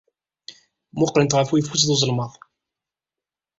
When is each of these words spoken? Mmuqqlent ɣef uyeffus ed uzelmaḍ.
Mmuqqlent 0.93 1.35
ɣef 1.37 1.49
uyeffus 1.51 1.83
ed 1.83 1.93
uzelmaḍ. 1.93 2.33